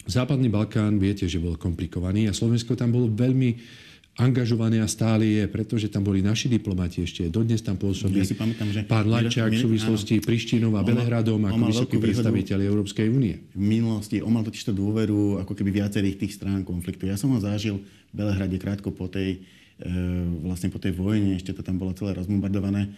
[0.10, 3.86] Západný Balkán, viete, že bol komplikovaný a Slovensko tam bolo veľmi
[4.18, 7.30] angažované a stále je, pretože tam boli naši diplomati ešte.
[7.30, 11.64] Dodnes tam pôsobí ja si pamätám, že pán Lajčák v súvislosti Prištinou a Belehradom ako
[11.70, 13.46] vysoký predstaviteľ Európskej únie.
[13.54, 17.06] V minulosti on mal totiž to dôveru ako keby viacerých tých strán konfliktu.
[17.06, 17.78] Ja som ho zažil
[18.10, 19.46] v Belehrade krátko po tej,
[19.78, 19.94] e,
[20.42, 22.90] vlastne po tej vojne, ešte to tam bolo celé rozbombardované.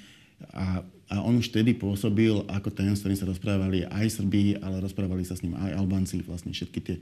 [0.55, 0.79] A,
[1.12, 5.27] a on už vtedy pôsobil ako ten, s ktorým sa rozprávali aj Srbí, ale rozprávali
[5.27, 6.95] sa s ním aj Albánci, vlastne všetky tie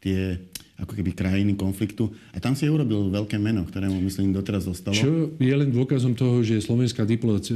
[0.00, 0.38] tie
[0.76, 2.12] ako keby krajiny konfliktu.
[2.36, 4.92] A tam si urobil veľké meno, ktorému myslím doteraz zostalo.
[4.92, 7.08] Čo je len dôkazom toho, že slovenská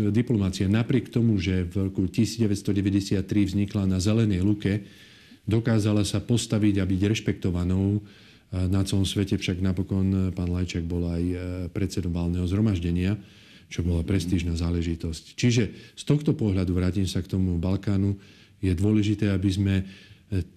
[0.09, 4.89] diplomácia napriek tomu, že v roku 1993 vznikla na Zelenej luke,
[5.45, 8.01] dokázala sa postaviť a byť rešpektovanou
[8.51, 11.37] na celom svete, však napokon pán Lajčák bol aj e,
[11.71, 13.15] predsedom válneho zhromaždenia,
[13.71, 15.39] čo bola prestížna záležitosť.
[15.39, 18.19] Čiže z tohto pohľadu, vrátim sa k tomu Balkánu,
[18.59, 19.75] je dôležité, aby sme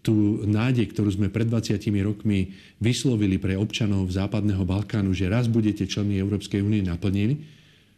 [0.06, 5.90] tú nádej, ktorú sme pred 20 rokmi vyslovili pre občanov západného Balkánu, že raz budete
[5.90, 7.42] členmi Európskej únie, naplnili.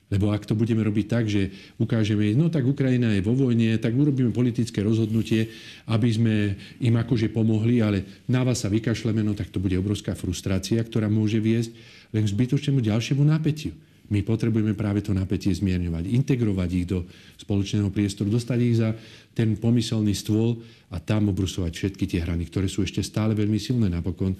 [0.06, 1.50] Lebo ak to budeme robiť tak, že
[1.82, 5.50] ukážeme, no tak Ukrajina je vo vojne, tak urobíme politické rozhodnutie,
[5.90, 6.34] aby sme
[6.78, 11.10] im akože pomohli, ale na vás sa vykašleme, no tak to bude obrovská frustrácia, ktorá
[11.10, 11.74] môže viesť
[12.14, 13.74] len k zbytočnému ďalšiemu nápetiu.
[14.10, 17.06] My potrebujeme práve to napätie zmierňovať, integrovať ich do
[17.42, 18.94] spoločného priestoru, dostať ich za
[19.34, 20.62] ten pomyselný stôl
[20.94, 23.90] a tam obrusovať všetky tie hrany, ktoré sú ešte stále veľmi silné.
[23.90, 24.38] Napokon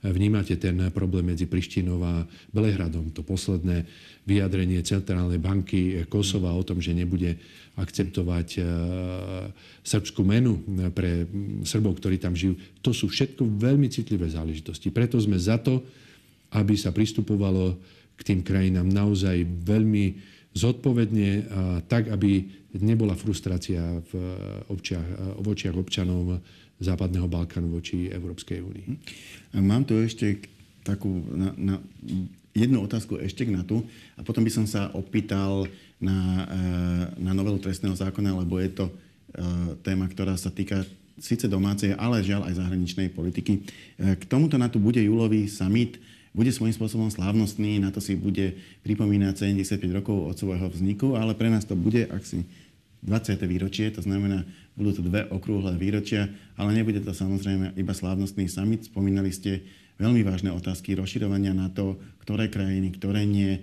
[0.00, 3.12] vnímate ten problém medzi Prištinou a Belehradom.
[3.12, 3.84] To posledné
[4.24, 7.36] vyjadrenie Centrálnej banky Kosova o tom, že nebude
[7.76, 8.60] akceptovať e,
[9.84, 10.60] srbskú menu
[10.92, 11.28] pre
[11.64, 12.56] Srbov, ktorí tam žijú.
[12.84, 14.88] To sú všetko veľmi citlivé záležitosti.
[14.88, 15.84] Preto sme za to,
[16.52, 17.76] aby sa pristupovalo
[18.20, 21.46] k tým krajinám naozaj veľmi zodpovedne,
[21.88, 22.44] tak, aby
[22.76, 24.12] nebola frustrácia v
[24.68, 26.42] očiach, v očiach občanov
[26.80, 28.88] Západného Balkánu voči Európskej únii.
[29.62, 30.42] Mám tu ešte
[30.82, 31.74] takú na, na,
[32.50, 33.86] jednu otázku ešte k NATO
[34.18, 35.70] a potom by som sa opýtal
[36.02, 38.86] na, e, na novelu trestného zákona, lebo je to
[39.86, 40.82] téma, ktorá sa týka
[41.20, 43.62] síce domácej, ale žiaľ aj zahraničnej politiky.
[43.98, 48.54] K tomuto NATO bude júlový summit bude svojím spôsobom slávnostný, na to si bude
[48.86, 52.46] pripomínať 75 rokov od svojho vzniku, ale pre nás to bude, ak si
[53.02, 53.40] 20.
[53.48, 54.44] výročie, to znamená,
[54.76, 58.86] budú to dve okrúhle výročia, ale nebude to samozrejme iba slávnostný summit.
[58.86, 59.64] Spomínali ste
[59.96, 63.56] veľmi vážne otázky rozširovania na to, ktoré krajiny, ktoré nie.
[63.56, 63.60] E,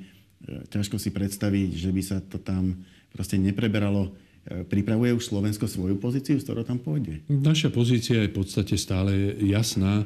[0.70, 2.82] ťažko si predstaviť, že by sa to tam
[3.14, 4.14] proste nepreberalo.
[4.46, 7.22] E, pripravuje už Slovensko svoju pozíciu, z ktorou tam pôjde?
[7.30, 10.06] Naša pozícia je v podstate stále jasná.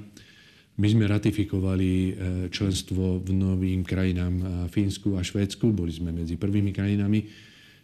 [0.80, 2.12] My sme ratifikovali e,
[2.48, 5.76] členstvo v novým krajinám e, Fínsku a Švédsku.
[5.76, 7.28] Boli sme medzi prvými krajinami.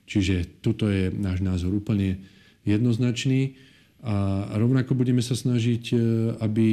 [0.07, 2.23] Čiže tuto je náš názor úplne
[2.63, 3.59] jednoznačný.
[4.07, 5.97] A rovnako budeme sa snažiť, e,
[6.39, 6.67] aby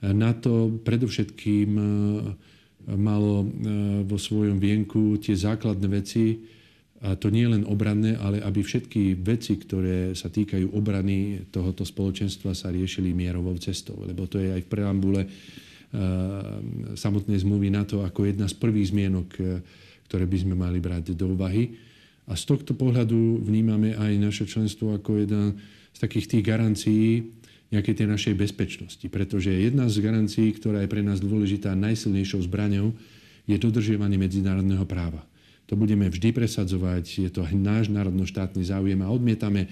[0.00, 1.76] NATO predovšetkým
[2.88, 3.44] malo
[4.08, 6.40] vo svojom vienku tie základné veci,
[7.00, 12.52] a to nie len obranné, ale aby všetky veci, ktoré sa týkajú obrany tohoto spoločenstva,
[12.52, 13.96] sa riešili mierovou cestou.
[14.04, 15.20] Lebo to je aj v preambule
[16.94, 19.28] samotnej zmluvy na to ako jedna z prvých zmienok,
[20.06, 21.72] ktoré by sme mali brať do úvahy.
[22.28, 25.56] A z tohto pohľadu vnímame aj naše členstvo ako jedna
[25.96, 27.32] z takých tých garancií
[27.70, 29.06] nejakej tej našej bezpečnosti.
[29.08, 32.92] Pretože jedna z garancií, ktorá je pre nás dôležitá, najsilnejšou zbraňou,
[33.48, 35.24] je dodržiavanie medzinárodného práva.
[35.70, 39.70] To budeme vždy presadzovať, je to náš národno-štátny záujem a odmietame,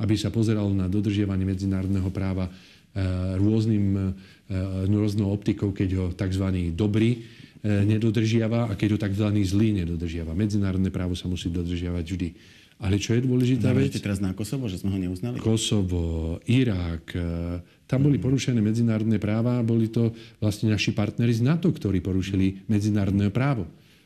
[0.00, 4.16] aby sa pozeralo na dodržiavanie medzinárodného práva eh, rôznym,
[4.48, 6.72] eh, rôznou optikou, keď ho tzv.
[6.72, 7.22] dobrý
[7.64, 9.26] E, nedodržiava a keď ho tzv.
[9.40, 10.36] zlý nedodržiava.
[10.36, 12.28] Medzinárodné právo sa musí dodržiavať vždy.
[12.76, 13.88] Ale čo je dôležitá vec?
[13.96, 15.40] teraz na Kosovo, že sme ho neuznali?
[15.40, 20.12] Kosovo, Irak, e, tam boli porušené medzinárodné práva, boli to
[20.44, 23.64] vlastne naši partneri z NATO, ktorí porušili medzinárodné právo.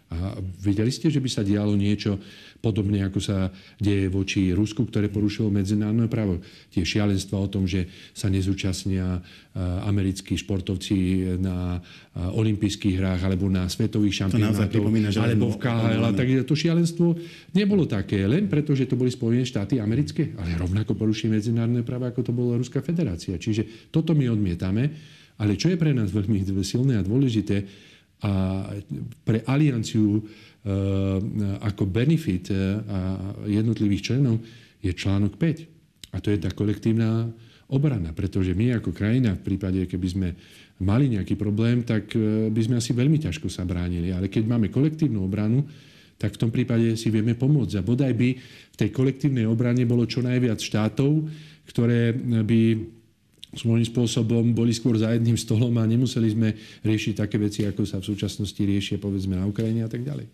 [0.09, 2.17] A videli ste, že by sa dialo niečo
[2.65, 6.41] podobne, ako sa deje voči Rusku, ktoré porušilo medzinárodné právo.
[6.73, 9.21] Tie šialenstva o tom, že sa nezúčastnia
[9.85, 11.85] americkí športovci na
[12.17, 14.89] olympijských hrách alebo na svetových šampionátoch,
[15.21, 16.05] alebo v KHL.
[16.17, 17.07] Tak to šialenstvo
[17.53, 22.09] nebolo také, len preto, že to boli Spojené štáty americké, ale rovnako porušili medzinárodné právo,
[22.09, 23.37] ako to bola Ruská federácia.
[23.37, 24.89] Čiže toto my odmietame.
[25.39, 27.63] Ale čo je pre nás veľmi silné a dôležité,
[28.19, 28.67] a
[29.23, 30.23] pre alianciu e,
[31.63, 32.57] ako benefit e,
[33.47, 34.43] jednotlivých členov
[34.83, 36.15] je článok 5.
[36.15, 37.31] A to je tá kolektívna
[37.71, 40.29] obrana, pretože my ako krajina v prípade, keby sme
[40.83, 44.11] mali nejaký problém, tak e, by sme asi veľmi ťažko sa bránili.
[44.11, 45.63] Ale keď máme kolektívnu obranu,
[46.19, 47.79] tak v tom prípade si vieme pomôcť.
[47.79, 48.29] A bodaj by
[48.75, 51.31] v tej kolektívnej obrane bolo čo najviac štátov,
[51.71, 52.11] ktoré
[52.43, 52.61] by
[53.57, 56.49] svojím spôsobom boli skôr za jedným stolom a nemuseli sme
[56.85, 60.29] riešiť také veci, ako sa v súčasnosti riešia povedzme na Ukrajine a tak ďalej.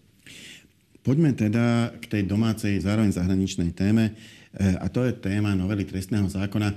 [1.04, 4.16] Poďme teda k tej domácej, zároveň zahraničnej téme.
[4.56, 6.72] E, a to je téma novely trestného zákona.
[6.72, 6.76] E,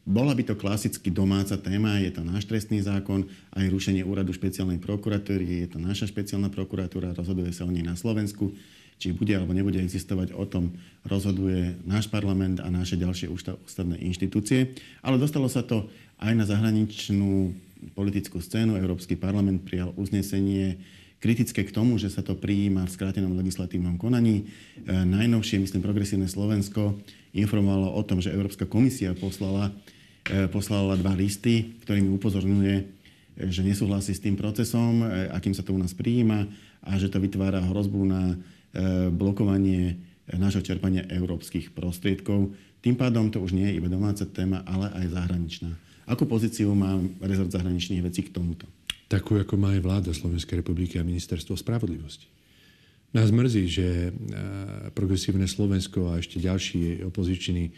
[0.00, 4.80] bola by to klasicky domáca téma, je to náš trestný zákon, aj rušenie úradu špeciálnej
[4.80, 8.50] prokuratúry, je to naša špeciálna prokuratúra, rozhoduje sa o nej na Slovensku
[9.00, 10.76] či bude alebo nebude existovať, o tom
[11.08, 13.32] rozhoduje náš parlament a naše ďalšie
[13.64, 14.76] ústavné inštitúcie.
[15.00, 15.88] Ale dostalo sa to
[16.20, 17.56] aj na zahraničnú
[17.96, 18.76] politickú scénu.
[18.76, 20.76] Európsky parlament prijal uznesenie
[21.20, 24.44] kritické k tomu, že sa to prijíma v skrátenom legislatívnom konaní.
[24.44, 26.96] E, najnovšie, myslím, Progresívne Slovensko
[27.36, 29.72] informovalo o tom, že Európska komisia poslala,
[30.28, 32.84] e, poslala dva listy, ktorými upozorňuje, e,
[33.52, 36.48] že nesúhlasí s tým procesom, akým sa to u nás prijíma
[36.80, 38.40] a že to vytvára hrozbu na
[39.10, 39.98] blokovanie
[40.30, 42.54] nášho čerpania európskych prostriedkov.
[42.80, 45.70] Tým pádom to už nie je iba domáca téma, ale aj zahraničná.
[46.06, 48.66] Akú pozíciu má rezort zahraničných vecí k tomuto?
[49.10, 52.30] Takú, ako má aj vláda Slovenskej republiky a ministerstvo spravodlivosti.
[53.10, 54.10] Nás mrzí, že e,
[54.94, 57.74] progresívne Slovensko a ešte ďalší opoziční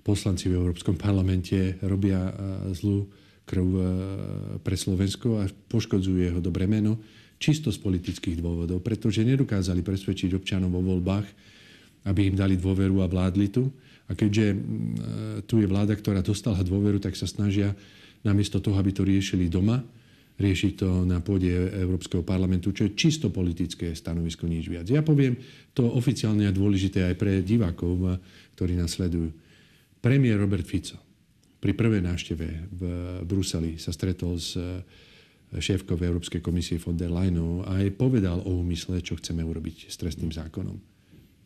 [0.00, 2.32] poslanci v Európskom parlamente robia e,
[2.72, 3.04] zlú
[3.44, 3.68] krv
[4.62, 7.02] pre Slovensko a poškodzujú jeho dobré meno
[7.42, 11.26] čisto z politických dôvodov, pretože nedokázali presvedčiť občanov vo voľbách,
[12.06, 13.66] aby im dali dôveru a vládli tu.
[14.06, 14.54] A keďže
[15.50, 17.74] tu je vláda, ktorá dostala dôveru, tak sa snažia
[18.22, 19.82] namiesto toho, aby to riešili doma,
[20.38, 24.86] riešiť to na pôde Európskeho parlamentu, čo je čisto politické stanovisko, nič viac.
[24.90, 25.38] Ja poviem
[25.74, 28.18] to oficiálne a dôležité aj pre divákov,
[28.58, 29.30] ktorí nás sledujú.
[30.02, 30.98] Premiér Robert Fico
[31.62, 32.82] pri prvej návšteve v
[33.22, 34.58] Bruseli sa stretol s
[35.58, 40.32] šéfkov Európskej komisie von der Leyenovou aj povedal o úmysle, čo chceme urobiť s trestným
[40.32, 40.76] zákonom.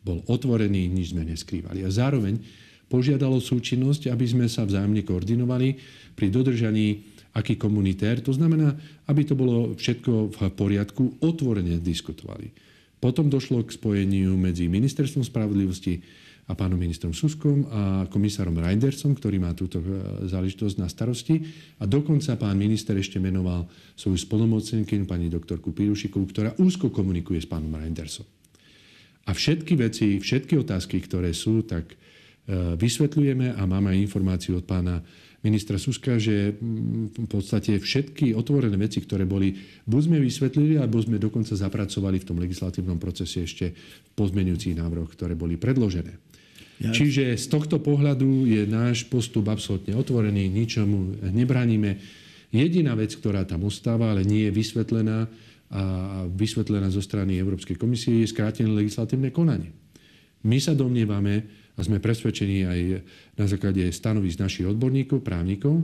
[0.07, 1.83] Bol otvorený, nič sme neskrývali.
[1.83, 2.39] A zároveň
[2.87, 5.75] požiadalo súčinnosť, aby sme sa vzájomne koordinovali
[6.15, 7.03] pri dodržaní
[7.35, 8.23] aký komunitér.
[8.25, 8.73] To znamená,
[9.05, 12.49] aby to bolo všetko v poriadku, otvorene diskutovali.
[12.97, 16.01] Potom došlo k spojeniu medzi Ministerstvom spravodlivosti
[16.47, 19.87] a pánom ministrom Suskom a komisárom Reindersom, ktorý má túto e,
[20.31, 21.43] záležitosť na starosti.
[21.79, 23.67] A dokonca pán minister ešte menoval
[23.99, 28.23] svoju spolomocnenkyňu, pani doktorku Pirušikovú, ktorá úzko komunikuje s pánom Reindersom.
[29.27, 31.95] A všetky veci, všetky otázky, ktoré sú, tak e,
[32.79, 35.03] vysvetľujeme a máme aj informáciu od pána
[35.43, 39.51] ministra Suska, že mm, v podstate všetky otvorené veci, ktoré boli,
[39.83, 43.75] buď sme vysvetlili, alebo sme dokonca zapracovali v tom legislatívnom procese ešte
[44.15, 46.26] pozmenujúcich návrhoch, ktoré boli predložené.
[46.77, 46.93] Ja.
[46.93, 51.97] Čiže z tohto pohľadu je náš postup absolútne otvorený, ničomu nebraníme.
[52.53, 55.25] Jediná vec, ktorá tam ostáva, ale nie je vysvetlená
[55.67, 55.81] a
[56.31, 59.73] vysvetlená zo strany Európskej komisie, je skrátené legislatívne konanie.
[60.47, 61.43] My sa domnievame
[61.75, 62.79] a sme presvedčení aj
[63.35, 65.83] na základe stanovisk našich odborníkov, právnikov,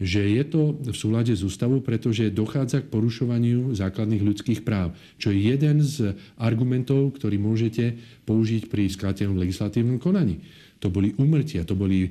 [0.00, 5.28] že je to v súlade s ústavou, pretože dochádza k porušovaniu základných ľudských práv, čo
[5.28, 10.40] je jeden z argumentov, ktorý môžete použiť pri skrátenom legislatívnom konaní.
[10.80, 12.10] To boli umrtia, to boli e,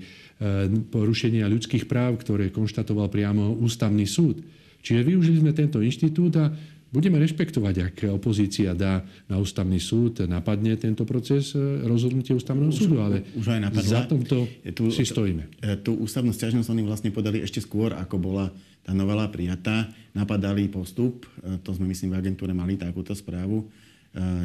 [0.93, 4.45] porušenia ľudských práv, ktoré konštatoval priamo ústavný súd.
[4.86, 6.54] Čiže využili sme tento inštitút a
[6.89, 12.97] Budeme rešpektovať, ak opozícia dá na ústavný súd, napadne tento proces e, rozhodnutie ústavného súdu,
[12.97, 13.86] ale už aj napadla.
[13.86, 15.62] za tomto tu, si stojíme.
[15.62, 18.49] E, tú ústavnú stiažnosť oni vlastne podali ešte skôr, ako bola
[18.82, 19.86] tá novela prijatá.
[20.17, 23.69] Napadali postup, e, to sme myslím v agentúre mali takúto správu.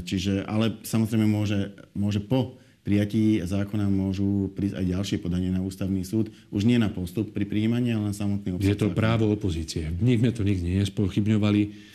[0.04, 6.04] Čiže, ale samozrejme môže, môže po prijatí zákona môžu prísť aj ďalšie podanie na ústavný
[6.04, 6.28] súd.
[6.52, 8.68] Už nie na postup pri príjmaní, ale na samotný obsah.
[8.68, 9.88] Je to právo opozície.
[10.04, 11.93] Nikme to nikdy nespochybňovali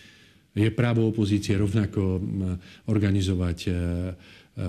[0.59, 2.19] je právo opozície rovnako
[2.91, 3.75] organizovať e, e,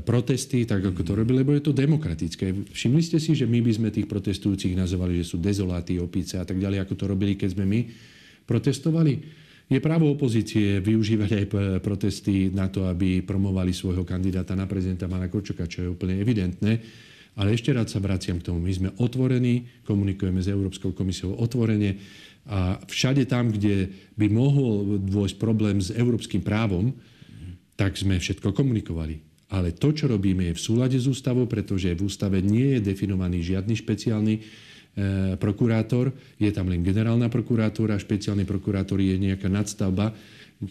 [0.07, 2.55] protesty, tak ako to robili, lebo je to demokratické.
[2.70, 6.46] Všimli ste si, že my by sme tých protestujúcich nazvali, že sú dezoláty, opice a
[6.46, 7.81] tak ďalej, ako to robili, keď sme my
[8.46, 9.14] protestovali?
[9.70, 11.44] Je právo opozície využívať aj
[11.79, 16.83] protesty na to, aby promovali svojho kandidáta na prezidenta Mana Kočoka, čo je úplne evidentné.
[17.38, 18.59] Ale ešte raz sa vraciam k tomu.
[18.59, 21.94] My sme otvorení, komunikujeme s Európskou komisiou otvorene
[22.50, 26.90] a všade tam, kde by mohol dôjsť problém s európskym právom,
[27.78, 29.22] tak sme všetko komunikovali.
[29.54, 33.42] Ale to, čo robíme, je v súlade s ústavou, pretože v ústave nie je definovaný
[33.42, 34.40] žiadny špeciálny e,
[35.38, 40.10] prokurátor, je tam len generálna prokurátora, špeciálny prokurátor je nejaká nadstavba,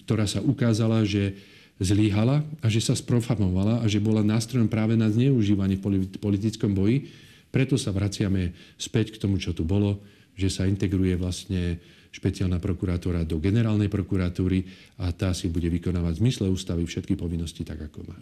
[0.04, 1.36] ktorá sa ukázala, že
[1.80, 7.08] zlíhala a že sa sprofamovala a že bola nástrojom práve na zneužívanie v politickom boji.
[7.50, 10.04] Preto sa vraciame späť k tomu, čo tu bolo
[10.39, 14.65] že sa integruje vlastne špeciálna prokurátora do generálnej prokuratúry
[14.97, 18.17] a tá si bude vykonávať v zmysle ústavy všetky povinnosti tak, ako má.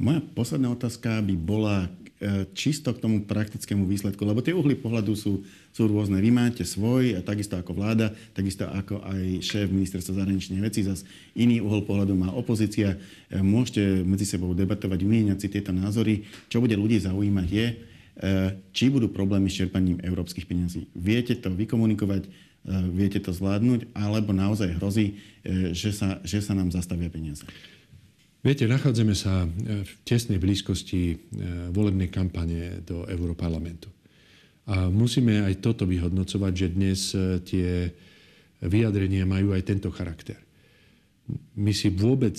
[0.00, 1.84] Moja posledná otázka by bola
[2.16, 6.16] e, čisto k tomu praktickému výsledku, lebo tie uhly pohľadu sú, sú rôzne.
[6.16, 11.04] Vy máte svoj, takisto ako vláda, takisto ako aj šéf ministerstva zahraničných vecí, zase
[11.36, 12.96] iný uhol pohľadu má opozícia.
[13.28, 16.24] E, môžete medzi sebou debatovať, umieňať si tieto názory.
[16.48, 17.68] Čo bude ľudí zaujímať je,
[18.72, 20.88] či budú problémy s čerpaním európskych peniazí.
[20.96, 22.30] Viete to vykomunikovať, e,
[22.88, 27.44] viete to zvládnuť, alebo naozaj hrozí, e, že sa, že sa nám zastavia peniaze?
[28.40, 31.18] Viete, nachádzame sa v tesnej blízkosti
[31.74, 33.90] volebnej kampane do Európarlamentu.
[34.70, 37.10] A musíme aj toto vyhodnocovať, že dnes
[37.42, 37.90] tie
[38.62, 40.38] vyjadrenia majú aj tento charakter.
[41.58, 42.38] My si vôbec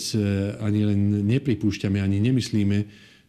[0.63, 2.87] ani len nepripúšťame, ani nemyslíme,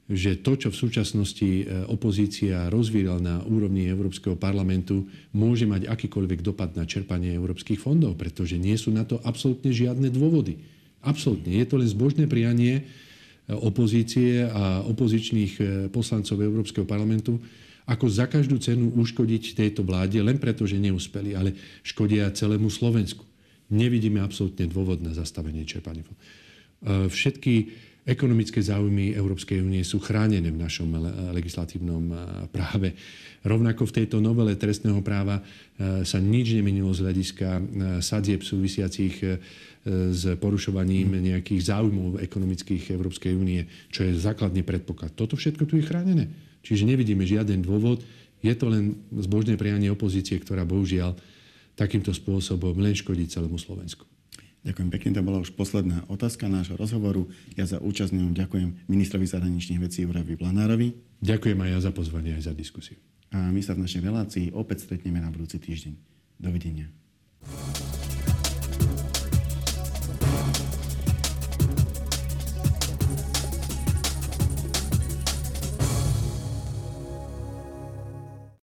[0.09, 5.05] že to, čo v súčasnosti e, opozícia rozvíjala na úrovni Európskeho parlamentu,
[5.37, 10.09] môže mať akýkoľvek dopad na čerpanie európskych fondov, pretože nie sú na to absolútne žiadne
[10.09, 10.65] dôvody.
[11.05, 11.53] Absolútne.
[11.61, 12.83] Je to len zbožné prianie e,
[13.53, 17.37] opozície a opozičných e, poslancov Európskeho parlamentu,
[17.85, 21.53] ako za každú cenu uškodiť tejto vláde, len preto, že neúspeli, ale
[21.85, 23.29] škodia celému Slovensku.
[23.69, 26.05] Nevidíme absolútne dôvod na zastavenie čerpania.
[26.85, 27.55] Všetky
[28.09, 30.89] Ekonomické záujmy Európskej únie sú chránené v našom
[31.37, 32.09] legislatívnom
[32.49, 32.97] práve.
[33.45, 35.45] Rovnako v tejto novele trestného práva
[36.03, 37.49] sa nič nemenilo z hľadiska
[38.01, 39.21] sadzieb súvisiacich
[39.89, 45.13] s porušovaním nejakých záujmov ekonomických Európskej únie, čo je základný predpoklad.
[45.13, 46.33] Toto všetko tu je chránené.
[46.65, 48.01] Čiže nevidíme žiaden dôvod.
[48.41, 51.13] Je to len zbožné prianie opozície, ktorá bohužiaľ
[51.77, 54.09] takýmto spôsobom len škodí celému Slovensku.
[54.67, 57.31] Ďakujem pekne, to bola už posledná otázka nášho rozhovoru.
[57.55, 60.99] Ja za účasť ďakujem ministrovi zahraničných vecí Juravi Blanárovi.
[61.23, 62.99] Ďakujem aj ja za pozvanie, aj za diskusiu.
[63.31, 65.95] A my sa v našej relácii opäť stretneme na budúci týždeň.
[66.39, 66.91] Dovidenia.